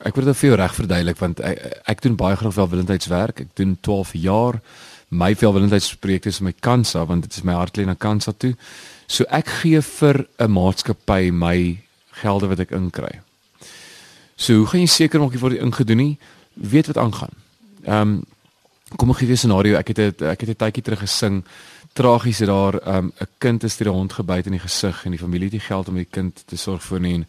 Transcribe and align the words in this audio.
ek 0.00 0.16
word 0.16 0.30
dit 0.30 0.38
vir 0.40 0.48
jou 0.48 0.56
reg 0.56 0.74
verduidelik 0.74 1.18
want 1.20 1.40
ek, 1.44 1.58
ek 1.92 2.02
doen 2.02 2.16
baie 2.16 2.36
graag 2.36 2.56
welwillendheidswerk. 2.56 3.44
Ek 3.44 3.52
doen 3.58 3.76
12 3.84 4.14
jaar 4.22 4.60
my 5.10 5.34
welwillendheidsprojekte 5.34 6.30
is 6.30 6.40
my 6.40 6.52
kansa 6.62 7.04
want 7.04 7.26
dit 7.26 7.36
is 7.36 7.44
my 7.44 7.56
hart 7.58 7.76
lê 7.76 7.84
na 7.84 7.98
kansa 7.98 8.32
toe. 8.32 8.54
So 9.10 9.26
ek 9.28 9.48
gee 9.60 9.80
vir 9.82 10.26
'n 10.38 10.50
maatskappy 10.50 11.30
my 11.32 11.82
gelde 12.22 12.48
wat 12.48 12.60
ek 12.60 12.70
inkry. 12.70 13.20
So 14.36 14.54
hoe 14.54 14.66
gaan 14.66 14.80
jy 14.80 14.86
seker 14.86 15.20
maak 15.20 15.32
jy 15.32 15.40
word 15.40 15.60
ingedoen 15.60 15.96
nie? 15.96 16.18
Weet 16.54 16.86
wat 16.86 16.98
aangaan. 16.98 17.34
Ehm 17.84 18.00
um, 18.00 18.24
kom 18.96 19.10
ek 19.10 19.18
gee 19.18 19.30
'n 19.30 19.36
scenario. 19.36 19.76
Ek 19.76 19.88
het 19.88 19.98
'n 19.98 20.24
ek 20.24 20.40
het 20.40 20.50
'n 20.50 20.56
tydjie 20.56 20.82
terug 20.82 21.00
gesing. 21.00 21.44
Tragies 21.92 22.38
het 22.38 22.48
daar 22.48 22.74
ehm, 22.80 23.06
'n 23.06 23.12
um, 23.20 23.26
kind 23.38 23.64
is 23.64 23.76
deur 23.76 23.88
'n 23.88 23.94
hond 23.94 24.12
gebyt 24.12 24.46
in 24.46 24.52
die 24.52 24.66
gesig 24.66 25.04
en 25.04 25.10
die 25.10 25.18
familie 25.18 25.50
het 25.50 25.58
die 25.58 25.68
geld 25.68 25.88
om 25.88 25.94
die 25.94 26.08
kind 26.10 26.42
te 26.46 26.56
sorg 26.56 26.82
vir 26.82 27.00
nie. 27.00 27.14
En, 27.14 27.26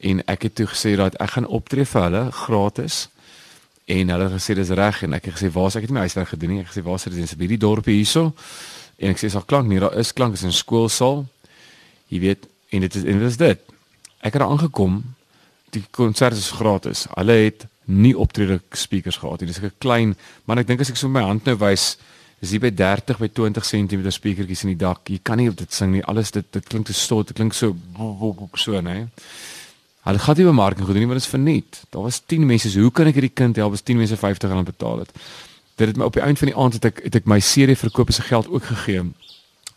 en 0.00 0.24
ek 0.26 0.42
het 0.42 0.54
toe 0.54 0.66
gesê 0.66 0.96
dat 0.96 1.14
ek 1.22 1.36
gaan 1.36 1.46
optree 1.46 1.84
vir 1.84 2.02
hulle 2.02 2.24
gratis. 2.32 3.06
En 3.86 4.10
hulle 4.10 4.28
het 4.28 4.34
gesê 4.34 4.56
dis 4.58 4.72
reg 4.74 5.02
en 5.06 5.14
ek 5.16 5.28
het 5.28 5.36
gesê 5.38 5.50
waar's 5.52 5.76
ek 5.78 5.86
het 5.86 5.94
my 5.94 6.04
huiswerk 6.06 6.28
gedoen 6.34 6.50
nie. 6.50 6.60
Ek 6.60 6.68
het 6.68 6.74
gesê 6.74 6.84
waar's 6.84 7.06
dit 7.06 7.14
in 7.16 7.28
hierdie 7.38 7.60
dorpie 7.62 7.94
hierso? 8.00 8.32
En 8.98 9.12
ek 9.12 9.20
sê 9.20 9.30
sal 9.30 9.46
klank 9.46 9.68
nie, 9.70 9.80
daar 9.80 9.94
is 9.98 10.12
klank 10.12 10.34
is 10.34 10.42
in 10.42 10.52
skoolsaal. 10.52 11.24
Jy 12.10 12.20
weet 12.20 12.48
en 12.74 12.84
dit 12.86 12.98
is 12.98 13.04
en 13.04 13.22
dit 13.22 13.30
is 13.30 13.40
dit. 13.40 13.62
Ek 14.20 14.34
het 14.34 14.42
daar 14.42 14.50
aangekom. 14.50 15.02
Die 15.70 15.84
konsert 15.90 16.36
is 16.36 16.50
gratis. 16.56 17.06
Hulle 17.14 17.38
het 17.46 17.66
nie 17.86 18.16
optrede 18.18 18.60
speakers 18.74 19.20
gehad 19.22 19.40
nie. 19.40 19.48
Dis 19.48 19.60
'n 19.62 19.72
klein, 19.78 20.16
maar 20.44 20.58
ek 20.58 20.66
dink 20.66 20.80
as 20.80 20.90
ek 20.90 20.96
so 20.96 21.08
my 21.08 21.22
hand 21.22 21.44
nou 21.44 21.56
wys, 21.56 21.96
is 22.40 22.50
hier 22.50 22.60
by 22.60 22.70
30 22.70 23.18
by 23.18 23.28
20 23.28 23.64
cm 23.64 24.10
speakertjies 24.10 24.64
in 24.64 24.74
die 24.74 24.82
dak. 24.84 25.08
Jy 25.08 25.20
kan 25.22 25.38
nie 25.38 25.48
op 25.48 25.56
dit 25.56 25.72
sing 25.72 25.92
nie. 25.92 26.04
Alles 26.04 26.30
dit 26.30 26.44
dit 26.52 26.64
klink 26.68 26.86
te 26.86 26.92
stot, 26.92 27.28
dit 27.28 27.36
klink 27.36 27.54
so 27.54 27.76
so, 28.54 28.80
né? 28.80 29.08
Hulle 30.06 30.22
gaan 30.22 30.36
nie 30.38 30.46
bemarking 30.46 30.86
gedoen 30.86 31.02
nie, 31.02 31.08
want 31.10 31.18
dit 31.18 31.26
is 31.26 31.34
verniet. 31.34 31.82
Daar 31.90 32.02
was 32.06 32.20
10 32.26 32.46
mense. 32.46 32.70
So, 32.70 32.80
hoe 32.86 32.92
kan 32.94 33.08
ek 33.10 33.16
hierdie 33.18 33.34
kind 33.34 33.56
help 33.58 33.74
as 33.74 33.82
10 33.82 33.98
mense 33.98 34.14
R50 34.14 34.62
betaal 34.68 35.02
het? 35.02 35.10
Dit 35.76 35.90
het 35.90 35.96
my 35.98 36.06
op 36.06 36.14
die 36.14 36.22
einde 36.22 36.38
van 36.38 36.50
die 36.52 36.56
aand 36.56 36.76
het 36.78 36.84
ek 36.88 37.00
het 37.04 37.16
ek 37.18 37.26
my 37.26 37.40
serie 37.42 37.76
verkoop 37.76 38.12
se 38.14 38.22
geld 38.22 38.46
ook 38.48 38.68
gegee. 38.70 39.02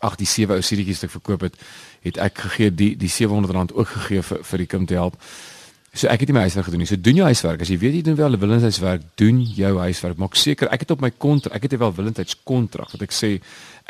Ag, 0.00 0.14
die 0.16 0.28
sewe 0.30 0.54
ou 0.56 0.62
serietjies 0.64 1.02
wat 1.02 1.10
ek 1.10 1.16
verkoop 1.18 1.42
het, 1.48 1.58
het 2.06 2.20
ek 2.22 2.38
gegee 2.46 2.70
die 2.72 2.94
die 2.96 3.10
R700 3.10 3.74
ook 3.74 3.90
gegee 3.96 4.22
vir 4.28 4.46
vir 4.52 4.62
die 4.64 4.68
kind 4.70 4.88
te 4.88 4.96
help. 5.00 5.18
So 5.92 6.06
ek 6.06 6.22
het 6.22 6.30
nie 6.30 6.38
my 6.38 6.46
huiswerk 6.46 6.70
gedoen 6.70 6.84
nie. 6.84 6.88
So 6.88 7.02
doen 7.02 7.18
jou 7.18 7.26
huiswerk. 7.26 7.66
As 7.66 7.74
jy 7.74 7.80
weet 7.82 7.98
jy 7.98 8.02
doen 8.06 8.16
wel 8.22 8.38
willendheidswerk, 8.38 9.02
doen 9.18 9.42
jou 9.58 9.72
huiswerk. 9.82 10.22
Maak 10.22 10.38
seker 10.38 10.70
ek 10.70 10.86
het 10.86 10.94
op 10.94 11.02
my 11.02 11.10
kontrak, 11.10 11.58
ek 11.58 11.66
het 11.66 11.80
wel 11.82 11.94
willendheidskontrak 11.98 12.94
wat 12.94 13.02
ek 13.02 13.16
sê 13.16 13.34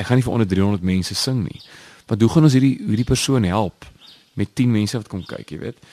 ek 0.01 0.09
gaan 0.09 0.17
nie 0.17 0.25
vir 0.25 0.39
onder 0.39 0.49
300 0.49 0.89
mense 0.97 1.15
sing 1.15 1.45
nie. 1.45 1.61
Want 2.09 2.25
hoe 2.25 2.33
gaan 2.33 2.49
ons 2.49 2.57
hierdie 2.57 2.79
hierdie 2.81 3.07
persoon 3.07 3.45
help 3.45 3.85
met 4.41 4.57
10 4.57 4.73
mense 4.73 4.97
wat 4.97 5.13
kom 5.13 5.21
kyk, 5.29 5.53
jy 5.53 5.61
weet? 5.69 5.85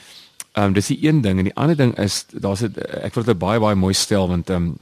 Ehm 0.58 0.66
um, 0.66 0.72
dis 0.74 0.86
die 0.90 0.98
een 1.06 1.20
ding 1.20 1.38
en 1.38 1.46
die 1.46 1.54
ander 1.54 1.76
ding 1.76 1.92
is 1.98 2.24
daar's 2.32 2.62
'n 2.62 2.74
ek 3.06 3.14
wil 3.14 3.24
dit 3.24 3.38
baie 3.38 3.60
baie 3.60 3.74
mooi 3.74 3.94
stel 3.94 4.28
want 4.28 4.50
ehm 4.50 4.62
um, 4.62 4.78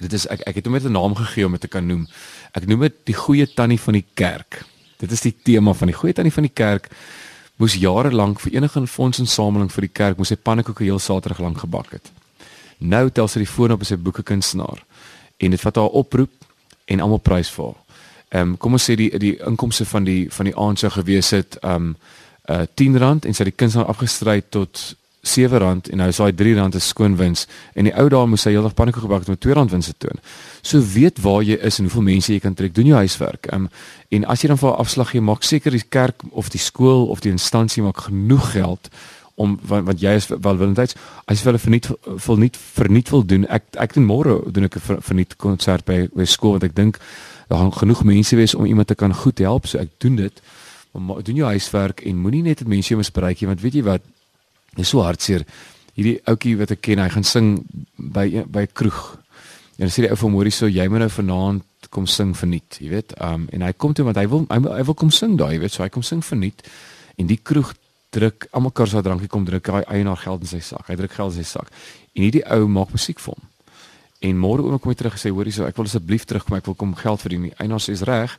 dit 0.00 0.12
is 0.12 0.26
ek 0.26 0.40
ek 0.40 0.54
het 0.54 0.64
hom 0.64 0.72
net 0.72 0.84
'n 0.84 0.92
naam 0.92 1.14
gegee 1.14 1.44
om 1.44 1.52
dit 1.52 1.60
te 1.60 1.68
kan 1.68 1.86
noem. 1.86 2.08
Ek 2.52 2.66
noem 2.66 2.80
dit 2.80 2.94
die 3.04 3.14
goeie 3.14 3.54
tannie 3.54 3.80
van 3.80 3.92
die 3.92 4.04
kerk. 4.14 4.64
Dit 4.96 5.12
is 5.12 5.20
die 5.20 5.36
tema 5.42 5.72
van 5.72 5.86
die 5.86 5.96
goeie 5.96 6.14
tannie 6.14 6.32
van 6.32 6.42
die 6.42 6.54
kerk 6.54 6.88
moes 7.56 7.74
jare 7.74 8.12
lank 8.12 8.40
vir 8.40 8.52
enige 8.52 8.86
fondsinsameling 8.86 9.72
vir 9.72 9.80
die 9.80 9.92
kerk 9.92 10.16
moes 10.16 10.30
hy 10.30 10.36
pannekoeke 10.36 10.84
heel 10.84 10.98
Saterdag 10.98 11.38
lank 11.40 11.58
gebak 11.58 11.90
het. 11.90 12.10
Nou 12.78 13.10
tel 13.10 13.28
sy 13.28 13.38
die 13.38 13.52
foon 13.54 13.72
op 13.72 13.80
as 13.80 13.92
'n 13.92 14.02
boekekunstenaar 14.02 14.84
en 15.36 15.50
dit 15.50 15.60
vat 15.60 15.76
haar 15.76 15.92
oproep 15.92 16.32
en 16.84 17.00
almal 17.00 17.18
prys 17.18 17.50
vir 17.50 17.64
haar. 17.64 17.80
Ehm 18.28 18.48
um, 18.48 18.56
kom 18.56 18.72
ons 18.72 18.90
sê 18.90 18.94
die 18.94 19.18
die 19.18 19.36
inkomste 19.36 19.84
van 19.84 20.04
die 20.04 20.30
van 20.30 20.44
die 20.46 20.56
aand 20.56 20.78
sou 20.78 20.90
gewees 20.90 21.30
het 21.30 21.58
ehm 21.60 21.74
um, 21.74 21.96
uh 22.48 22.64
R10 22.66 22.96
en 22.98 23.34
sy 23.34 23.44
het 23.44 23.52
die 23.52 23.60
kunstenaar 23.60 23.88
afgestry 23.88 24.42
tot 24.48 24.96
R7 25.22 25.90
en 25.90 26.00
nou 26.00 26.08
is 26.10 26.16
daai 26.18 26.32
R3 26.32 26.74
'n 26.74 26.80
skoon 26.80 27.16
wins 27.16 27.46
en 27.74 27.84
die 27.84 27.94
ou 27.94 28.08
dame 28.08 28.34
moes 28.34 28.42
sy 28.42 28.50
heeldag 28.50 28.74
pannekoek 28.74 29.02
gebak 29.02 29.26
het 29.26 29.28
met 29.28 29.46
R2 29.46 29.70
wins 29.70 29.86
te 29.86 29.94
toon. 29.98 30.18
So 30.62 30.82
weet 30.82 31.20
waar 31.20 31.42
jy 31.42 31.58
is 31.62 31.78
en 31.78 31.84
hoeveel 31.84 32.02
mense 32.02 32.32
jy 32.32 32.40
kan 32.40 32.54
trek, 32.54 32.74
doen 32.74 32.86
jou 32.86 32.96
huiswerk. 32.96 33.46
Um, 33.52 33.68
en 34.08 34.24
as 34.24 34.42
jy 34.42 34.48
dan 34.48 34.58
vir 34.58 34.70
'n 34.70 34.78
afslag 34.78 35.10
gee, 35.10 35.20
maak 35.20 35.42
seker 35.42 35.70
die 35.70 35.84
kerk 35.88 36.22
of 36.30 36.48
die 36.50 36.58
skool 36.58 37.06
of 37.06 37.20
die 37.20 37.30
instansie 37.30 37.82
maak 37.82 37.96
genoeg 37.96 38.52
geld 38.52 38.90
om 39.34 39.58
want, 39.62 39.86
want 39.86 40.00
jy 40.00 40.10
is 40.10 40.26
welwillendheids 40.26 40.94
as 41.26 41.40
jy 41.40 41.44
hulle 41.44 41.58
verniet 41.58 41.88
wil 42.26 42.36
nie 42.36 42.50
verniet 42.74 43.10
wil 43.10 43.24
doen. 43.26 43.46
Ek 43.46 43.62
ek 43.78 43.94
doen 43.94 44.04
môre 44.04 44.52
doen 44.52 44.64
ek 44.64 44.76
'n 44.76 45.00
verniet 45.00 45.36
konsert 45.36 45.84
by 45.84 46.08
by 46.14 46.24
skool 46.24 46.50
want 46.50 46.64
ek 46.64 46.74
dink 46.74 46.98
daar 47.48 47.58
gaan 47.58 47.72
genoeg 47.72 48.04
mense 48.04 48.36
wees 48.36 48.54
om 48.54 48.64
iemand 48.64 48.88
te 48.88 48.94
kan 48.94 49.14
goed 49.14 49.38
help, 49.38 49.66
so 49.66 49.78
ek 49.78 49.88
doen 49.98 50.16
dit. 50.16 50.42
Maar 50.92 51.22
doen 51.22 51.36
jou 51.36 51.46
huiswerk 51.46 52.00
en 52.00 52.16
moenie 52.16 52.42
net 52.42 52.58
dit 52.58 52.68
mense 52.68 52.96
misbruik 52.96 53.40
nie 53.40 53.46
want 53.46 53.60
weet 53.60 53.74
jy 53.74 53.82
wat 53.82 54.02
Dis 54.76 54.92
so 54.92 55.02
hartseer. 55.04 55.44
Hierdie 55.96 56.18
ouetjie 56.30 56.56
wat 56.60 56.72
ek 56.72 56.80
ken, 56.86 57.02
hy 57.02 57.10
gaan 57.12 57.26
sing 57.26 57.50
by 57.96 58.44
by 58.48 58.64
kroeg. 58.72 59.02
En 59.82 59.90
sê 59.90 60.04
die 60.04 60.10
ou 60.12 60.18
van 60.20 60.32
Moorie 60.32 60.54
so, 60.54 60.68
jy 60.70 60.86
moet 60.88 61.04
nou 61.04 61.10
vanaand 61.12 61.68
kom 61.92 62.06
sing 62.08 62.32
verniet, 62.36 62.78
jy 62.80 62.88
weet. 62.92 63.12
Um 63.20 63.48
en 63.52 63.64
hy 63.66 63.72
kom 63.76 63.92
toe 63.92 64.06
want 64.06 64.16
hy 64.16 64.24
wil 64.30 64.46
hy, 64.48 64.60
hy 64.78 64.84
wil 64.88 64.96
kom 64.96 65.10
sing 65.12 65.36
daai, 65.40 65.56
jy 65.56 65.62
weet, 65.64 65.74
so 65.74 65.84
hy 65.84 65.90
kom 65.92 66.04
sing 66.06 66.22
verniet. 66.24 66.64
En 67.20 67.28
die 67.28 67.36
kroeg 67.36 67.74
druk 68.12 68.46
almal 68.52 68.72
kar 68.76 68.88
se 68.88 69.00
drankie 69.04 69.28
kom 69.32 69.44
druk 69.48 69.68
hy 69.72 69.82
eienaar 69.98 70.20
geld 70.20 70.44
in 70.46 70.50
sy 70.50 70.60
sak. 70.64 70.86
Hy 70.88 70.96
druk 71.00 71.16
geld 71.16 71.36
in 71.36 71.42
sy 71.42 71.56
sak. 71.58 71.72
En 72.16 72.24
hierdie 72.24 72.44
ou 72.56 72.68
maak 72.68 72.92
musiek 72.96 73.20
vir 73.20 73.34
hom. 73.34 73.48
En 74.22 74.38
môre 74.38 74.64
oom 74.64 74.78
kom 74.78 74.92
hy 74.92 74.98
terug 75.00 75.16
en 75.16 75.20
sê 75.20 75.32
hoorie 75.32 75.52
so, 75.52 75.66
ek 75.66 75.76
wil 75.76 75.88
asseblief 75.88 76.24
terugkom, 76.28 76.56
ek 76.60 76.68
wil 76.70 76.78
kom 76.78 76.94
geld 76.96 77.24
verdien. 77.24 77.48
Die 77.50 77.56
eienaar 77.58 77.82
sê 77.82 77.96
is 77.96 78.04
reg. 78.08 78.36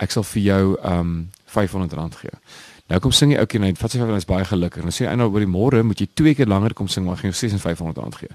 Ek 0.00 0.12
sal 0.12 0.24
vir 0.28 0.42
jou 0.44 0.76
um 0.84 1.16
R500 1.50 2.20
gee. 2.20 2.36
Nou 2.86 3.00
kom 3.02 3.12
sing 3.14 3.32
jy 3.32 3.42
ouetjie 3.42 3.60
net, 3.62 3.78
vat 3.80 3.90
sy 3.90 3.98
vir 3.98 4.14
ons 4.14 4.28
baie 4.28 4.46
gelukkig. 4.46 4.84
Dan 4.86 4.94
sê 4.94 5.08
hy 5.10 5.16
nou 5.18 5.26
oor 5.32 5.42
die 5.42 5.50
môre 5.50 5.82
moet 5.82 6.00
jy 6.00 6.06
twee 6.14 6.34
keer 6.38 6.46
langer 6.46 6.74
kom 6.74 6.88
sing, 6.88 7.06
maar 7.06 7.18
gaan 7.18 7.32
jou 7.32 7.38
6500 7.38 7.98
rand 7.98 8.18
gee. 8.20 8.30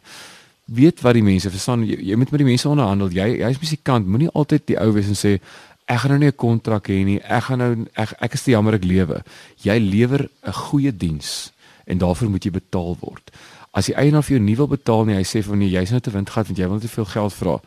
Weet 0.71 1.01
wat 1.05 1.15
die 1.15 1.23
mense 1.23 1.51
verstaan, 1.51 1.85
jy, 1.87 1.97
jy 2.11 2.17
moet 2.19 2.31
met 2.31 2.43
die 2.43 2.49
mense 2.49 2.67
onderhandel. 2.69 3.13
Jy 3.15 3.27
jy's 3.39 3.61
musikant, 3.63 4.07
moenie 4.07 4.29
altyd 4.35 4.67
die 4.73 4.77
ou 4.81 4.89
wees 4.95 5.07
en 5.11 5.19
sê 5.19 5.37
ek 5.91 6.03
gaan 6.03 6.13
nou 6.15 6.19
nie 6.19 6.31
'n 6.31 6.35
kontrak 6.35 6.87
hê 6.87 6.99
nie. 7.05 7.19
Ek 7.23 7.43
gaan 7.43 7.59
nou 7.59 7.71
ek 7.95 8.13
ek 8.19 8.33
is 8.33 8.43
te 8.43 8.51
jammer 8.51 8.75
ek 8.75 8.83
lewe. 8.83 9.23
Jy 9.63 9.77
lewer 9.79 10.29
'n 10.43 10.53
goeie 10.53 10.91
diens 10.91 11.51
en 11.87 11.97
daarvoor 11.97 12.29
moet 12.29 12.43
jy 12.43 12.51
betaal 12.51 12.97
word. 12.99 13.31
As 13.73 13.85
die 13.85 13.95
eienaar 13.95 14.23
vir 14.23 14.37
jou 14.37 14.43
nie 14.43 14.55
wil 14.55 14.67
betaal 14.67 15.05
nie, 15.05 15.15
hy 15.15 15.23
sê 15.23 15.43
van 15.43 15.59
nee, 15.59 15.69
jy's 15.69 15.91
nou 15.91 15.99
te 15.99 16.11
wind 16.11 16.29
gehad 16.29 16.47
want 16.47 16.57
jy 16.57 16.67
wil 16.67 16.79
te 16.79 16.87
veel 16.87 17.05
geld 17.05 17.33
vra, 17.33 17.59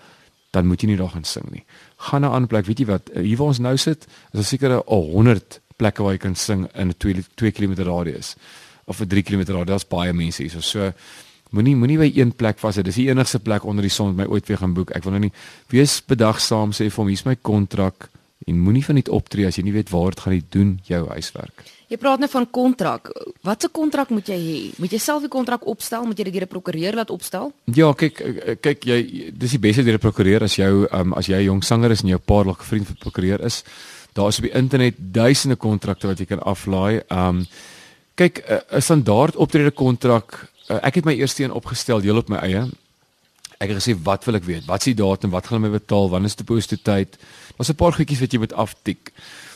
dan 0.52 0.66
moet 0.66 0.80
jy 0.80 0.88
nie 0.88 0.96
daar 0.96 1.08
gaan 1.16 1.24
sing 1.24 1.50
nie. 1.50 1.64
Gaan 1.96 2.20
na 2.20 2.28
'n 2.28 2.32
ander 2.32 2.48
plek, 2.48 2.66
weet 2.66 2.78
jy 2.78 2.86
wat? 2.86 3.10
Hier 3.14 3.36
waar 3.36 3.48
ons 3.48 3.58
nou 3.58 3.76
sit, 3.76 4.04
is 4.04 4.32
daar 4.32 4.44
seker 4.44 4.70
'n 4.70 4.82
100 4.86 5.60
plekke 5.76 6.02
waar 6.02 6.12
jy 6.12 6.18
kan 6.18 6.34
sing 6.34 6.68
in 6.74 6.88
'n 6.88 6.94
2 6.98 7.24
2 7.34 7.52
km 7.52 7.82
radius 7.82 8.36
of 8.86 9.00
'n 9.00 9.08
3 9.08 9.22
km 9.22 9.40
radius. 9.52 9.66
Daar's 9.66 9.88
baie 9.88 10.12
mense 10.12 10.42
hier. 10.42 10.62
So 10.62 10.92
moenie 11.50 11.76
moenie 11.76 11.98
by 11.98 12.10
een 12.14 12.32
plek 12.32 12.58
vas 12.58 12.74
sit. 12.74 12.84
Dis 12.84 12.94
die 12.94 13.08
enigste 13.08 13.38
plek 13.38 13.64
onder 13.64 13.82
die 13.82 13.90
son 13.90 14.14
wat 14.14 14.16
my 14.16 14.32
ooit 14.32 14.46
weer 14.46 14.58
gaan 14.58 14.74
boek. 14.74 14.90
Ek 14.90 15.04
wil 15.04 15.12
nou 15.12 15.20
nie 15.20 15.32
wees 15.68 16.00
bedagsaam 16.00 16.72
sê 16.72 16.90
vir 16.90 17.02
hom 17.02 17.08
hier's 17.08 17.24
my 17.24 17.36
kontrak 17.36 18.10
en 18.46 18.58
moenie 18.60 18.84
van 18.84 18.98
net 18.98 19.08
optree 19.08 19.46
as 19.46 19.56
jy 19.56 19.64
nie 19.64 19.72
weet 19.72 19.90
waar 19.90 20.12
dit 20.12 20.20
gaan 20.20 20.32
nie 20.32 20.44
doen 20.50 20.80
jou 20.84 21.06
huiswerk. 21.08 21.64
Jy 21.88 21.98
praat 22.00 22.20
nou 22.20 22.28
van 22.32 22.46
kontrak. 22.50 23.10
Watse 23.44 23.68
kontrak 23.72 24.10
moet 24.10 24.28
jy 24.28 24.36
hê? 24.40 24.58
Moet 24.82 24.96
jy 24.96 25.00
self 25.00 25.24
die 25.24 25.32
kontrak 25.32 25.66
opstel? 25.70 26.04
Moet 26.08 26.18
jy 26.18 26.24
dit 26.24 26.34
deur 26.34 26.46
'n 26.46 26.52
prokureur 26.52 26.94
laat 26.94 27.10
opstel? 27.10 27.52
Ja, 27.64 27.92
kyk 27.92 28.60
kyk 28.60 28.84
jy 28.84 29.30
dis 29.32 29.50
die 29.50 29.58
beste 29.58 29.84
deur 29.84 29.94
'n 29.94 30.06
prokureur 30.06 30.42
as 30.42 30.56
jou 30.56 30.88
um, 30.92 31.14
as 31.14 31.26
jy 31.26 31.38
'n 31.38 31.44
jong 31.44 31.62
sanger 31.62 31.90
is 31.90 32.02
en 32.02 32.08
jou 32.08 32.18
pa 32.18 32.42
dalk 32.42 32.60
'n 32.60 32.64
vriend 32.64 32.86
van 32.86 32.96
'n 32.96 33.04
prokureur 33.04 33.44
is 33.44 33.64
daar 34.14 34.30
is 34.30 34.38
op 34.38 34.46
die 34.46 34.54
internet 34.54 34.94
duisende 34.98 35.56
kontrakte 35.56 36.06
wat 36.06 36.18
jy 36.18 36.26
kan 36.30 36.42
aflaai. 36.42 37.02
Um 37.10 37.44
kyk 38.14 38.44
'n 38.46 38.80
standaard 38.80 39.36
optrede 39.36 39.70
kontrak. 39.70 40.48
Uh, 40.70 40.78
ek 40.82 40.94
het 40.94 41.04
my 41.04 41.14
eerste 41.18 41.44
een 41.44 41.52
opgestel 41.52 42.00
heel 42.00 42.16
op 42.16 42.28
my 42.28 42.36
eie. 42.36 42.70
Ek 43.58 43.68
het 43.70 43.82
gesê 43.82 43.94
wat 44.02 44.24
wil 44.24 44.34
ek 44.34 44.44
weet? 44.44 44.64
Wat 44.66 44.78
is 44.78 44.94
die 44.94 45.02
datum? 45.02 45.30
Wat 45.30 45.46
gaan 45.46 45.60
my 45.60 45.70
betaal? 45.70 46.10
Wanneer 46.10 46.30
is 46.30 46.36
die 46.36 46.44
deposititeit? 46.44 47.18
Daar's 47.56 47.70
'n 47.70 47.74
paar 47.74 47.92
goedjies 47.92 48.20
wat 48.20 48.32
jy 48.32 48.38
moet 48.38 48.52
aftik. 48.52 49.12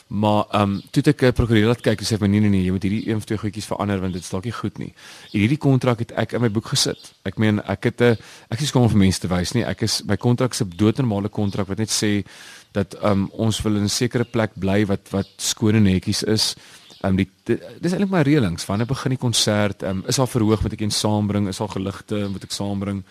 Maar 0.09 0.45
ehm 0.49 0.61
um, 0.61 0.81
toe 0.89 1.03
ek 1.05 1.21
'n 1.21 1.33
prokureur 1.37 1.67
laat 1.67 1.81
kyk 1.85 2.01
sê 2.01 2.17
nee 2.19 2.39
nee 2.39 2.49
nee, 2.49 2.63
jy 2.63 2.71
moet 2.71 2.83
hierdie 2.83 3.09
een 3.09 3.15
of 3.15 3.25
twee 3.25 3.37
goedjies 3.37 3.65
verander 3.69 3.99
want 4.01 4.13
dit 4.13 4.21
is 4.21 4.29
dalk 4.29 4.43
nie 4.43 4.51
goed 4.51 4.77
nie. 4.77 4.93
En 5.33 5.39
hierdie 5.39 5.57
kontrak 5.57 5.99
het 5.99 6.11
ek 6.11 6.33
in 6.33 6.41
my 6.41 6.49
boek 6.49 6.65
gesit. 6.65 7.13
Ek 7.23 7.37
meen 7.37 7.61
ek 7.61 7.83
het 7.83 8.01
'n 8.01 8.17
ek 8.49 8.61
is 8.61 8.71
kom 8.71 8.89
vir 8.89 8.97
mense 8.97 9.19
te 9.19 9.27
wys 9.27 9.53
nie. 9.53 9.63
Ek 9.63 9.81
is 9.83 10.01
my 10.03 10.17
kontrak 10.17 10.53
se 10.53 10.65
doodnormale 10.65 11.29
kontrak 11.29 11.67
wat 11.67 11.77
net 11.77 11.89
sê 11.89 12.25
dat 12.73 12.95
um, 13.03 13.29
ons 13.33 13.61
wil 13.61 13.75
in 13.75 13.83
'n 13.83 13.89
sekere 13.89 14.23
plek 14.23 14.51
bly 14.55 14.85
wat 14.85 15.09
wat 15.11 15.29
skoon 15.37 15.75
en 15.75 15.83
netjies 15.83 16.23
is. 16.23 16.55
Um, 17.03 17.15
die, 17.15 17.29
dis 17.45 17.91
eintlik 17.91 18.09
my 18.09 18.21
reëlings. 18.21 18.65
Wanneer 18.65 18.87
begin 18.87 19.11
die 19.11 19.17
konsert? 19.17 19.83
Um, 19.83 20.03
is 20.07 20.15
daar 20.15 20.27
verhoog 20.27 20.63
met 20.63 20.73
ek 20.73 20.81
en 20.81 20.91
saambring? 20.91 21.47
Is 21.47 21.57
daar 21.57 21.69
geligte 21.69 22.27
moet 22.29 22.43
ek 22.43 22.51
saambring? 22.51 23.03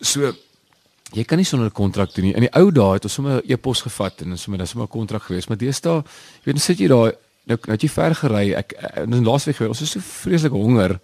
So 0.00 0.34
jy 1.14 1.24
kan 1.24 1.38
nie 1.38 1.46
sonder 1.46 1.68
'n 1.68 1.72
kontrak 1.72 2.14
doen 2.14 2.24
nie. 2.24 2.34
In 2.34 2.40
die 2.40 2.54
ou 2.54 2.70
dae 2.70 2.92
het 2.94 3.04
ons 3.04 3.12
sommer 3.12 3.42
'n 3.42 3.52
e-pos 3.52 3.82
gevat 3.82 4.22
en 4.22 4.38
sommer 4.38 4.58
dis 4.58 4.70
sommer 4.70 4.88
'n 4.88 4.90
kontrak 4.90 5.22
geweest, 5.22 5.48
maar 5.48 5.58
deesdae, 5.58 6.02
jy 6.44 6.52
weet, 6.52 6.60
sit 6.60 6.78
jy 6.78 6.88
daar 6.88 7.12
nou 7.46 7.58
nou 7.66 7.76
jy 7.78 7.88
ver 7.88 8.14
gery. 8.14 8.54
Ek 8.54 8.72
in 9.04 9.24
laasweek 9.24 9.56
gewees, 9.56 9.68
ons 9.68 9.80
is 9.80 9.90
so 9.90 10.00
vreeslik 10.00 10.52
honger. 10.52 11.00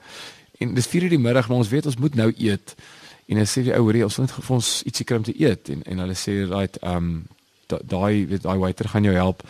En 0.58 0.74
dis 0.74 0.86
4:00 0.86 1.08
die 1.08 1.18
middag, 1.18 1.48
maar 1.48 1.58
ons 1.58 1.68
weet 1.68 1.86
ons 1.86 1.96
moet 1.96 2.14
nou 2.14 2.32
eet. 2.36 2.74
En 3.26 3.36
dan 3.36 3.46
sê 3.46 3.62
die 3.62 3.74
ou 3.74 3.82
hoorie, 3.82 4.04
ons 4.04 4.16
wil 4.16 4.26
net 4.26 4.34
vir 4.34 4.54
ons 4.54 4.82
ietsie 4.82 5.16
om 5.16 5.22
te 5.22 5.40
eet 5.40 5.68
en 5.68 5.82
en 5.82 5.98
hulle 5.98 6.14
sê 6.14 6.48
right, 6.50 6.78
um 6.82 7.26
daai 7.66 8.26
weet 8.26 8.42
daai 8.42 8.58
waiter 8.58 8.88
gaan 8.88 9.04
jou 9.04 9.14
help. 9.14 9.42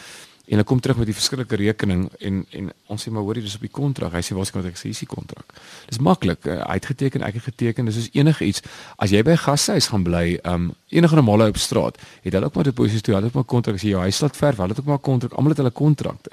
En 0.43 0.59
hulle 0.59 0.67
kom 0.67 0.81
terug 0.83 0.99
met 0.99 1.07
die 1.07 1.15
verskillike 1.15 1.57
rekening 1.57 2.09
en 2.19 2.41
en 2.51 2.71
ons 2.91 3.05
sê 3.05 3.13
maar 3.15 3.23
hoorie 3.23 3.45
dis 3.45 3.55
op 3.55 3.63
die 3.63 3.71
kontrak. 3.71 4.13
Hy 4.17 4.23
sê 4.27 4.35
waar's 4.35 4.51
kan 4.51 4.67
ek 4.67 4.79
sê 4.81 4.91
is 4.91 5.03
die 5.05 5.09
kontrak. 5.09 5.55
Dis 5.87 6.01
maklik. 6.03 6.43
Uh, 6.45 6.59
hy 6.67 6.77
het 6.81 6.89
geteken, 6.91 7.23
ek 7.23 7.39
het 7.39 7.47
geteken. 7.47 7.87
Dis 7.87 8.01
soos 8.01 8.11
enige 8.19 8.49
iets. 8.51 8.65
As 8.99 9.15
jy 9.15 9.23
by 9.23 9.37
'n 9.37 9.45
gastehuis 9.45 9.89
gaan 9.93 10.03
bly, 10.03 10.41
um 10.45 10.73
enige 10.91 11.15
normale 11.15 11.49
op 11.49 11.57
straat, 11.57 11.97
het 12.23 12.33
hulle 12.33 12.47
ook 12.47 12.55
maar 12.55 12.65
deposito's 12.65 13.03
toe. 13.03 13.15
Hulle 13.15 13.27
het 13.27 13.33
ook 13.33 13.41
maar 13.41 13.53
kontrak 13.55 13.75
as 13.77 13.83
jy 13.83 13.95
jou 13.95 14.01
huis 14.01 14.21
laat 14.21 14.37
verf, 14.37 14.57
hulle 14.57 14.69
het 14.69 14.81
ook 14.81 14.87
maar 14.87 14.99
kontrak. 14.99 15.33
Almal 15.33 15.51
het 15.51 15.59
hulle 15.59 15.71
kontrakte. 15.71 16.31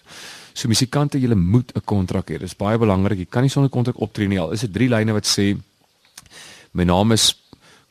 So 0.54 0.68
musikante, 0.68 1.20
jy 1.20 1.34
moet 1.36 1.72
'n 1.76 1.82
kontrak 1.86 2.30
hê. 2.30 2.40
Dis 2.40 2.56
baie 2.56 2.78
belangrik. 2.78 3.18
Jy 3.18 3.28
kan 3.30 3.44
nie 3.44 3.50
sonder 3.50 3.70
kontrak 3.70 4.00
optree 4.02 4.28
nie. 4.28 4.40
Al 4.40 4.52
is 4.52 4.62
dit 4.62 4.74
drie 4.74 4.90
lyne 4.90 5.14
wat 5.14 5.26
sê 5.26 5.58
my 6.74 6.84
naam 6.84 7.12
is 7.12 7.36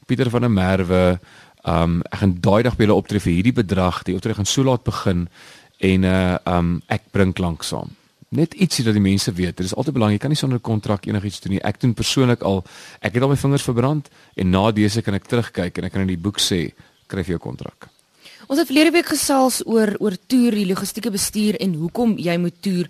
Pieter 0.07 0.31
van 0.31 0.41
der 0.41 0.51
Merwe. 0.51 1.21
Um 1.65 2.03
ek 2.11 2.19
gaan 2.19 2.41
daai 2.41 2.63
dag 2.63 2.77
by 2.77 2.85
julle 2.85 2.97
optree 2.97 3.21
vir 3.21 3.33
hierdie 3.33 3.53
bedrag. 3.53 4.03
Die 4.05 4.15
optree 4.15 4.35
gaan 4.35 4.47
so 4.47 4.63
laat 4.63 4.85
begin 4.85 5.29
en 5.79 6.05
uh 6.05 6.37
um 6.45 6.83
ek 6.87 7.11
bring 7.11 7.33
klank 7.35 7.63
saam. 7.63 7.95
Net 8.29 8.55
ietsie 8.55 8.85
dat 8.85 8.93
die 8.93 9.03
mense 9.03 9.33
weet. 9.33 9.57
Dit 9.57 9.67
is 9.67 9.75
altyd 9.75 9.95
belangrik. 9.95 10.19
Jy 10.19 10.25
kan 10.27 10.31
nie 10.31 10.41
sonder 10.41 10.59
'n 10.59 10.63
kontrak 10.63 11.07
enigiets 11.07 11.41
doen 11.41 11.53
nie. 11.53 11.63
Ek 11.63 11.81
doen 11.81 11.95
persoonlik 11.95 12.43
al 12.43 12.65
ek 13.01 13.15
het 13.15 13.23
al 13.23 13.29
my 13.29 13.37
vingers 13.37 13.63
verbrand 13.63 14.09
en 14.37 14.51
na 14.51 14.71
dese 14.71 15.03
kan 15.03 15.15
ek 15.15 15.27
terugkyk 15.27 15.79
en 15.79 15.85
ek 15.85 15.93
kan 15.93 16.03
in 16.03 16.09
die 16.09 16.17
boek 16.17 16.39
sê 16.39 16.73
kry 17.07 17.23
jy 17.23 17.35
'n 17.35 17.39
kontrak. 17.39 17.89
Ons 18.49 18.59
het 18.59 18.67
verlede 18.67 18.91
week 18.91 19.07
gesels 19.07 19.63
oor 19.67 19.97
oor 20.01 20.17
toer, 20.27 20.53
die 20.53 20.67
logistieke 20.67 21.11
bestuur 21.11 21.57
en 21.61 21.75
hoekom 21.75 22.17
jy 22.19 22.37
moet 22.39 22.63
toer. 22.63 22.89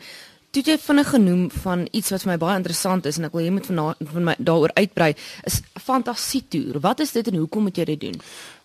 Toe 0.51 0.63
jy 0.63 0.79
vinnig 0.79 1.09
genoem 1.11 1.51
van 1.51 1.89
iets 1.93 2.11
wat 2.11 2.23
vir 2.23 2.33
my 2.33 2.39
baie 2.39 2.57
interessant 2.57 3.07
is 3.07 3.19
en 3.19 3.25
ek 3.25 3.33
wil 3.33 3.45
jy 3.45 3.51
moet 3.51 3.67
van, 3.67 3.95
van 4.13 4.25
my 4.25 4.35
daaroor 4.39 4.71
uitbrei, 4.75 5.15
is 5.45 5.61
fantasie 5.75 6.45
toer. 6.49 6.81
Wat 6.81 7.01
is 7.01 7.13
dit 7.13 7.27
en 7.29 7.35
hoekom 7.35 7.63
moet 7.63 7.77
jy 7.77 7.85
dit 7.85 8.01
doen? 8.01 8.21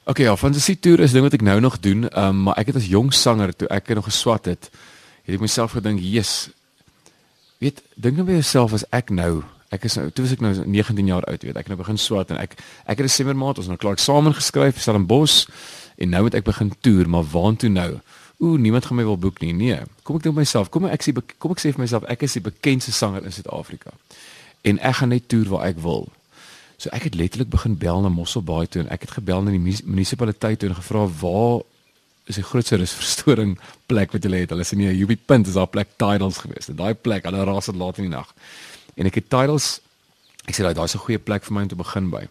Oké, 0.06 0.12
okay, 0.12 0.26
ja, 0.26 0.38
fantasie 0.38 0.80
toer 0.80 1.00
is 1.00 1.14
ding 1.16 1.24
wat 1.24 1.34
ek 1.38 1.46
nou 1.48 1.62
nog 1.64 1.78
doen, 1.80 2.04
um, 2.20 2.42
maar 2.44 2.58
ek 2.60 2.74
het 2.74 2.76
as 2.82 2.90
jong 2.92 3.14
sanger 3.16 3.54
toe 3.56 3.70
ek 3.72 3.88
nog 3.96 4.04
geswat 4.10 4.50
het, 4.52 4.68
het 5.24 5.36
ek 5.38 5.40
myself 5.40 5.78
gedink, 5.78 6.02
"Jesus, 6.04 6.50
weet, 7.64 7.80
dink 7.96 8.20
nou 8.20 8.26
by 8.28 8.36
jouself 8.36 8.74
as 8.74 8.84
ek 8.92 9.14
nou, 9.16 9.44
ek 9.72 9.86
is 9.88 9.96
nou, 9.96 10.10
toe 10.12 10.26
was 10.26 10.34
ek 10.34 10.42
nou 10.44 10.52
19 10.66 11.08
jaar 11.08 11.24
oud, 11.24 11.44
weet, 11.44 11.56
ek 11.56 11.72
nou 11.72 11.78
begin 11.78 11.98
swat 11.98 12.32
en 12.32 12.38
ek 12.38 12.60
ek 12.86 12.98
het 12.98 13.06
'n 13.06 13.10
simmermaat, 13.10 13.58
ons 13.58 13.68
nou 13.68 13.78
klaar 13.78 13.96
eksamen 13.96 14.36
geskryf, 14.36 14.82
Stellenbosch 14.82 15.48
en 15.98 16.10
nou 16.10 16.24
moet 16.24 16.36
ek 16.36 16.44
begin 16.44 16.74
toer, 16.82 17.08
maar 17.10 17.24
waartoe 17.24 17.70
nou? 17.70 18.02
Ooh, 18.40 18.60
niemand 18.60 18.86
gaan 18.86 18.98
my 18.98 19.04
wil 19.04 19.18
boek 19.18 19.40
nie. 19.40 19.54
Nee. 19.54 19.80
Kom 20.04 20.16
ek 20.16 20.24
dink 20.24 20.36
myself, 20.36 20.70
kom 20.70 20.86
ek 20.86 21.02
sê 21.02 21.14
kom 21.38 21.52
ek 21.52 21.60
sê 21.60 21.72
vir 21.72 21.80
myself, 21.80 22.04
ek 22.04 22.24
is 22.24 22.34
die 22.34 22.42
bekendste 22.42 22.92
sanger 22.92 23.24
in 23.24 23.32
Suid-Afrika. 23.32 23.92
En 24.64 24.80
ek 24.80 24.96
gaan 24.96 25.10
net 25.10 25.30
toer 25.30 25.48
waar 25.48 25.66
ek 25.66 25.80
wil. 25.80 26.10
So 26.84 26.92
ek 26.92 27.06
het 27.08 27.16
letterlik 27.16 27.48
begin 27.48 27.78
bel 27.80 28.02
na 28.04 28.10
Mosselbaai 28.12 28.68
toe 28.68 28.82
en 28.84 28.90
ek 28.92 29.06
het 29.06 29.14
gebel 29.16 29.46
na 29.46 29.54
die 29.54 29.62
munisipaliteit 29.88 30.60
toe 30.60 30.68
en 30.68 30.76
gevra 30.76 31.06
waar 31.22 31.62
is 32.28 32.40
die 32.40 32.44
grootste 32.44 32.80
rusverstoring 32.82 33.54
plek 33.88 34.12
wat 34.12 34.26
julle 34.28 34.42
het. 34.42 34.52
Hulle 34.52 34.66
sê 34.68 34.76
nee, 34.80 34.92
UB 34.92 35.16
Punt 35.26 35.48
is 35.48 35.56
daar 35.56 35.70
plek 35.72 35.96
Tidals 36.02 36.42
geweest. 36.44 36.74
En 36.74 36.80
daai 36.82 36.94
plek, 36.94 37.24
hulle 37.28 37.46
raas 37.48 37.72
dit 37.72 37.80
laat 37.80 38.02
in 38.02 38.10
die 38.10 38.16
nag. 38.16 38.34
En 39.00 39.08
ek 39.08 39.22
het 39.22 39.30
Tidals 39.32 39.78
ek 40.44 40.58
sê 40.58 40.66
daai 40.66 40.76
daar's 40.76 40.96
'n 40.96 41.06
goeie 41.06 41.20
plek 41.24 41.48
vir 41.48 41.56
my 41.56 41.62
om 41.64 41.72
te 41.72 41.80
begin 41.80 42.10
by. 42.12 42.28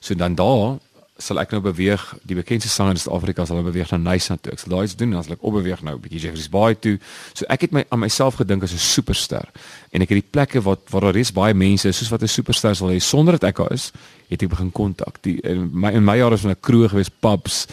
So 0.00 0.14
dan 0.14 0.34
daar 0.34 0.78
sal 1.18 1.40
ek 1.40 1.52
nou 1.54 1.62
beweeg 1.64 2.02
die 2.28 2.36
bekendste 2.36 2.68
sanger 2.68 2.96
in 2.96 3.00
Suid-Afrika 3.00 3.46
sal 3.48 3.62
beweeg 3.64 3.92
na 3.94 3.98
Nyasa 4.02 4.36
toe. 4.36 4.52
Ek 4.52 4.60
sal 4.60 4.74
daai 4.74 4.84
iets 4.84 4.96
doen 5.00 5.08
en 5.14 5.16
dan 5.16 5.24
sal 5.24 5.36
ek 5.38 5.46
opbeweeg 5.48 5.82
nou 5.86 5.94
'n 5.96 6.00
bietjie 6.00 6.20
Jeffreys 6.20 6.48
Bay 6.52 6.74
toe. 6.74 6.98
So 7.32 7.46
ek 7.48 7.60
het 7.62 7.72
my 7.72 7.84
aan 7.88 8.00
myself 8.00 8.36
gedink 8.36 8.62
as 8.62 8.72
'n 8.72 8.78
superster 8.78 9.48
en 9.92 10.02
ek 10.02 10.08
het 10.08 10.20
die 10.20 10.30
plekke 10.30 10.60
wat 10.60 10.80
waar 10.90 11.08
daar 11.08 11.16
is 11.16 11.32
baie 11.32 11.54
mense 11.54 11.92
soos 11.92 12.10
wat 12.10 12.22
'n 12.22 12.28
superster 12.28 12.74
sal 12.76 12.88
hê 12.88 13.00
sonder 13.00 13.38
dat 13.38 13.44
ek 13.44 13.56
daar 13.56 13.72
is, 13.72 13.92
het 14.28 14.42
ek 14.42 14.48
begin 14.48 14.72
kontak. 14.72 15.22
Die 15.22 15.40
in 15.40 15.70
my 15.72 15.92
in 15.92 16.04
my 16.04 16.16
jare 16.16 16.30
was 16.30 16.44
'n 16.44 16.56
kroeg 16.60 16.90
gewees, 16.90 17.08
pubs, 17.08 17.66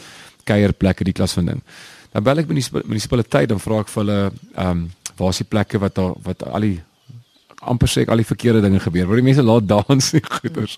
kuierplekke, 0.46 1.04
die 1.04 1.14
klas 1.14 1.34
van 1.34 1.46
ding. 1.46 1.62
Dan 2.14 2.24
bel 2.24 2.38
ek 2.40 2.48
by 2.48 2.54
die 2.54 2.84
munisipaliteit 2.86 3.50
dan 3.50 3.60
vra 3.60 3.80
ek 3.80 3.90
vir 3.90 4.04
hulle 4.04 4.32
ehm 4.56 4.70
um, 4.70 4.92
waar 5.18 5.30
is 5.30 5.38
die 5.38 5.50
plekke 5.50 5.80
wat 5.80 5.96
daar 5.96 6.14
wat 6.24 6.44
al 6.44 6.62
die 6.62 6.82
amper 7.62 7.88
sê 7.88 8.04
ek 8.04 8.10
al 8.10 8.22
die 8.22 8.28
verkeerde 8.28 8.62
dinge 8.62 8.80
gebeur 8.80 9.08
waar 9.08 9.16
die 9.16 9.26
mense 9.26 9.44
laat 9.44 9.68
dans 9.68 10.14
en 10.14 10.22
goeters. 10.40 10.78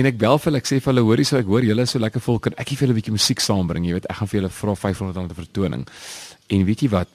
En 0.00 0.08
ek 0.08 0.16
bel 0.16 0.38
vir 0.38 0.48
hulle, 0.48 0.60
ek 0.62 0.68
sê 0.68 0.78
vir 0.80 0.92
hulle, 0.94 1.02
hoorie, 1.04 1.26
so 1.28 1.36
ek 1.36 1.48
hoor 1.50 1.64
julle 1.66 1.84
is 1.84 1.92
so 1.92 2.00
lekker 2.00 2.22
vol, 2.24 2.38
kan 2.40 2.54
ek 2.56 2.70
vir 2.72 2.86
julle 2.86 2.94
'n 2.94 2.98
bietjie 3.00 3.12
musiek 3.12 3.40
saambring, 3.44 3.84
jy 3.84 3.98
weet, 3.98 4.06
ek 4.08 4.16
gaan 4.16 4.28
vir 4.30 4.40
julle 4.40 4.52
vra 4.58 4.74
500 4.74 5.16
rand 5.16 5.32
vir 5.34 5.44
vertoning. 5.44 5.82
En 6.48 6.64
weet 6.64 6.80
jy 6.80 6.88
wat? 6.88 7.08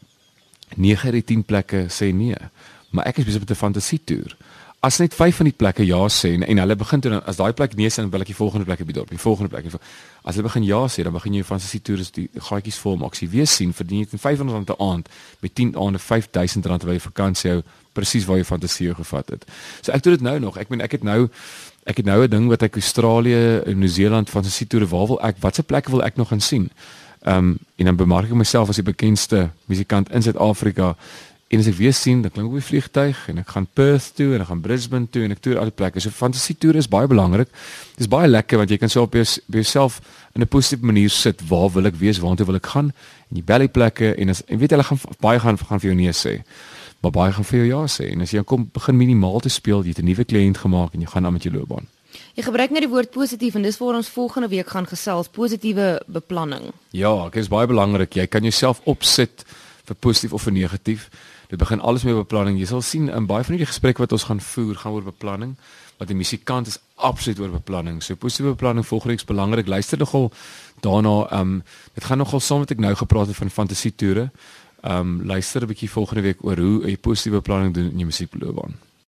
9 0.77 1.05
uit 1.09 1.13
die 1.13 1.35
10 1.35 1.43
plekke 1.49 1.89
sê 1.89 2.13
nee. 2.13 2.37
Maar 2.91 3.07
ek 3.07 3.17
is 3.19 3.25
besig 3.25 3.41
met 3.41 3.51
'n 3.51 3.55
fantasie 3.55 4.01
toer. 4.05 4.37
As 4.85 4.99
net 5.01 5.15
5 5.17 5.39
van 5.39 5.47
die 5.49 5.55
plekke 5.57 5.85
ja 5.87 5.97
sê 6.13 6.35
en, 6.35 6.43
en 6.45 6.59
hulle 6.61 6.75
begin 6.77 7.01
toe 7.01 7.17
as 7.25 7.39
daai 7.39 7.55
plek 7.57 7.73
nee 7.79 7.89
sê 7.89 8.03
dan 8.03 8.11
wil 8.13 8.21
ek 8.21 8.29
die 8.29 8.37
volgende 8.37 8.67
plek 8.67 8.83
op 8.83 8.89
die 8.91 8.97
dorp, 8.97 9.09
die 9.09 9.21
volgende 9.21 9.49
plek. 9.49 9.71
As 10.21 10.35
hulle 10.35 10.45
begin 10.45 10.67
ja 10.67 10.83
sê, 10.91 11.05
dan 11.07 11.15
begin 11.15 11.33
jy 11.33 11.41
jou 11.41 11.47
fantasie 11.47 11.81
toer 11.81 12.03
is 12.03 12.11
die 12.13 12.27
gaatjies 12.49 12.77
vol 12.83 12.99
maak. 13.01 13.17
As 13.17 13.23
jy 13.23 13.29
weer 13.31 13.49
sien 13.49 13.73
verdien 13.73 14.03
jy 14.03 14.19
500 14.21 14.53
rand 14.53 14.69
'n 14.75 14.83
aand 14.89 15.09
met 15.41 15.55
10 15.55 15.73
aande 15.73 15.99
5000 15.99 16.69
rand 16.69 16.83
terwyl 16.83 16.99
jy 16.99 17.05
vakansie 17.07 17.51
hou 17.51 17.63
presies 17.97 18.27
waar 18.29 18.37
jy 18.37 18.45
fantasie 18.45 18.93
gevat 18.93 19.29
het. 19.29 19.45
So 19.81 19.91
ek 19.91 20.03
doen 20.03 20.13
dit 20.13 20.21
nou 20.21 20.39
nog. 20.39 20.57
Ek 20.57 20.69
meen 20.69 20.81
ek 20.81 20.91
het 20.99 21.03
nou 21.03 21.29
ek 21.85 21.97
het 21.97 22.05
nou 22.05 22.21
'n 22.23 22.29
ding 22.29 22.47
wat 22.49 22.61
ek 22.61 22.75
Australië 22.75 23.63
Nieu-Seeland 23.65 24.29
van 24.29 24.43
se 24.43 24.67
toere 24.67 24.85
waar 24.85 25.07
wil 25.07 25.21
ek 25.21 25.41
watse 25.41 25.63
plekke 25.63 25.91
wil 25.91 26.03
ek 26.03 26.15
nog 26.15 26.27
gaan 26.27 26.41
sien. 26.41 26.69
Ehm 27.25 27.37
um, 27.37 27.57
en 27.75 27.85
dan 27.85 27.95
bemark 27.95 28.29
ek 28.29 28.37
myself 28.37 28.69
as 28.69 28.75
die 28.75 28.85
bekendste 28.85 29.49
musikant 29.65 30.11
in 30.11 30.21
Suid-Afrika. 30.21 30.95
En 31.55 31.61
as 31.63 31.69
ek 31.71 31.77
weer 31.77 31.93
sien, 31.95 32.19
dan 32.19 32.33
klim 32.35 32.49
ek 32.49 32.51
op 32.51 32.59
die 32.59 32.67
vliegtyg 32.67 33.19
en 33.31 33.37
ek 33.39 33.53
gaan 33.55 33.65
Perth 33.79 34.09
toe 34.17 34.33
en 34.35 34.43
ek 34.43 34.49
gaan 34.49 34.63
Brisbane 34.65 35.07
toe 35.07 35.23
en 35.23 35.31
ek 35.31 35.39
toer 35.45 35.61
al 35.61 35.69
die 35.71 35.75
plekke. 35.79 36.03
So 36.03 36.11
fantasie 36.11 36.57
toer 36.59 36.75
is 36.81 36.89
baie 36.91 37.07
belangrik. 37.07 37.47
Dit 37.95 38.09
is 38.09 38.11
baie 38.11 38.27
lekker 38.27 38.59
want 38.59 38.73
jy 38.73 38.79
kan 38.81 38.91
so 38.91 39.05
op 39.07 39.15
jou 39.15 39.23
by 39.47 39.63
jouself 39.63 40.01
in 40.35 40.43
'n 40.43 40.51
positiewe 40.51 40.91
manier 40.91 41.09
sit. 41.09 41.47
Waar 41.47 41.71
wil 41.71 41.87
ek 41.87 41.95
wees? 41.95 42.19
Waartoe 42.19 42.45
wil 42.45 42.59
ek 42.59 42.67
gaan? 42.75 42.91
En 43.31 43.37
jy 43.39 43.43
bel 43.43 43.59
die 43.59 43.71
plekke 43.71 44.15
en 44.19 44.29
as 44.29 44.43
en 44.47 44.59
weet 44.59 44.71
hulle 44.71 44.83
gaan 44.83 44.99
baie 45.21 45.39
gaan 45.39 45.57
gaan 45.57 45.79
vir 45.79 45.89
jou 45.91 45.95
nee 45.95 46.11
sê 46.11 46.43
maar 47.05 47.11
baie 47.11 47.31
gaan 47.31 47.45
vir 47.45 47.59
jou 47.59 47.67
ja 47.67 47.83
sê 47.85 48.11
en 48.11 48.21
as 48.21 48.31
jy 48.33 48.41
kom 48.43 48.69
begin 48.73 48.97
minimaal 48.97 49.39
te 49.39 49.49
speel, 49.49 49.83
jy 49.83 49.93
het 49.93 50.01
'n 50.01 50.09
nuwe 50.09 50.25
kliënt 50.25 50.57
gemaak 50.57 50.93
en 50.93 51.01
jy 51.01 51.07
gaan 51.07 51.25
aan 51.25 51.33
met 51.33 51.43
jou 51.43 51.53
loopbaan. 51.53 51.87
Jy 52.35 52.43
gebruik 52.43 52.71
net 52.71 52.81
die 52.81 52.89
woord 52.89 53.11
positief 53.11 53.55
en 53.55 53.61
dis 53.61 53.77
waar 53.77 53.95
ons 53.95 54.09
volgende 54.09 54.47
week 54.47 54.67
gaan 54.67 54.87
gesels 54.87 55.27
positiewe 55.27 56.01
beplanning. 56.07 56.71
Ja, 56.91 57.29
dit 57.29 57.35
is 57.35 57.47
baie 57.47 57.67
belangrik. 57.67 58.15
Jy 58.15 58.27
kan 58.27 58.41
jouself 58.41 58.81
opsit 58.83 59.45
vir 59.85 59.95
positief 59.95 60.33
of 60.33 60.41
vir 60.41 60.53
negatief. 60.53 61.09
Dit 61.47 61.59
begin 61.59 61.79
alles 61.79 62.03
met 62.03 62.15
beplanning. 62.15 62.59
Jy 62.59 62.65
sal 62.65 62.81
sien 62.81 63.09
in 63.09 63.25
baie 63.25 63.43
van 63.43 63.57
die 63.57 63.65
gesprekke 63.65 64.01
wat 64.01 64.11
ons 64.11 64.23
gaan 64.23 64.41
voer, 64.41 64.75
gaan 64.75 64.91
oor 64.91 65.03
beplanning. 65.03 65.55
Wat 65.97 66.07
die 66.07 66.17
musikant 66.17 66.67
is 66.67 66.79
absoluut 66.95 67.39
oor 67.39 67.49
beplanning. 67.49 68.03
So 68.03 68.15
positiewe 68.15 68.55
beplanning 68.55 68.85
volgende 68.87 69.15
is 69.15 69.25
belangrik. 69.25 69.67
Luister 69.67 69.97
nogal 69.97 70.31
daarna. 70.79 71.27
Ehm 71.29 71.39
um, 71.41 71.63
dit 71.93 72.03
gaan 72.03 72.17
nogal 72.17 72.39
saam 72.39 72.59
met 72.59 72.71
ek 72.71 72.79
nou 72.79 72.95
gepraat 72.95 73.27
het 73.27 73.35
van 73.35 73.49
fantasie 73.49 73.95
toere. 73.95 74.29
Ehm 74.81 74.99
um, 74.99 75.25
luister 75.25 75.61
'n 75.61 75.67
bietjie 75.67 75.89
volgende 75.89 76.21
week 76.21 76.43
oor 76.45 76.57
hoe 76.57 76.91
'n 76.91 76.97
positiewe 76.99 77.37
beplanning 77.41 77.73
doen 77.73 77.89
in 77.91 77.97
jou 77.97 78.05
musiekloopbaan. 78.05 78.84